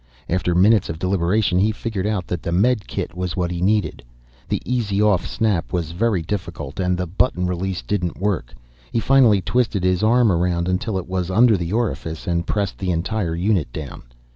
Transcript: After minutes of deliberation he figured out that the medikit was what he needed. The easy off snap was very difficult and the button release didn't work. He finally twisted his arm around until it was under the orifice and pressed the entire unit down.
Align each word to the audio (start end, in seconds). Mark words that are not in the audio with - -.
After 0.27 0.55
minutes 0.55 0.89
of 0.89 0.97
deliberation 0.97 1.59
he 1.59 1.71
figured 1.71 2.07
out 2.07 2.25
that 2.25 2.41
the 2.41 2.51
medikit 2.51 3.13
was 3.13 3.37
what 3.37 3.51
he 3.51 3.61
needed. 3.61 4.01
The 4.49 4.59
easy 4.65 4.99
off 4.99 5.27
snap 5.27 5.71
was 5.71 5.91
very 5.91 6.23
difficult 6.23 6.79
and 6.79 6.97
the 6.97 7.05
button 7.05 7.45
release 7.45 7.83
didn't 7.83 8.19
work. 8.19 8.55
He 8.91 8.99
finally 8.99 9.41
twisted 9.41 9.83
his 9.83 10.01
arm 10.01 10.31
around 10.31 10.67
until 10.67 10.97
it 10.97 11.07
was 11.07 11.29
under 11.29 11.55
the 11.55 11.71
orifice 11.71 12.25
and 12.25 12.47
pressed 12.47 12.79
the 12.79 12.89
entire 12.89 13.35
unit 13.35 13.71
down. 13.71 14.01